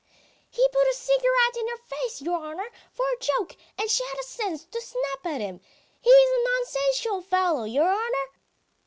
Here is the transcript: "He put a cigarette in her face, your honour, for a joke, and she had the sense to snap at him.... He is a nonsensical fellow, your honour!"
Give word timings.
"He 0.49 0.67
put 0.69 0.87
a 0.89 0.95
cigarette 0.95 1.57
in 1.59 1.67
her 1.67 1.77
face, 1.77 2.23
your 2.23 2.43
honour, 2.43 2.71
for 2.91 3.05
a 3.11 3.19
joke, 3.19 3.55
and 3.77 3.87
she 3.87 4.03
had 4.03 4.17
the 4.17 4.23
sense 4.23 4.65
to 4.65 4.81
snap 4.81 5.27
at 5.27 5.41
him.... 5.41 5.61
He 6.01 6.09
is 6.09 6.39
a 6.39 6.43
nonsensical 6.49 7.21
fellow, 7.21 7.65
your 7.65 7.87
honour!" 7.93 8.29